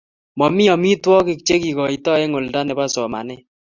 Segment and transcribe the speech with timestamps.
[0.39, 3.41] Mamito amitwogik che kikoitoi eng' oldo nebo somanet